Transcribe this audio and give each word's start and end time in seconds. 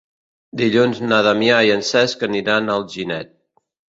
Dilluns 0.61 1.01
na 1.11 1.19
Damià 1.27 1.59
i 1.67 1.69
en 1.75 1.85
Cesc 1.91 2.27
aniran 2.29 2.71
a 2.75 2.79
Alginet. 2.81 3.33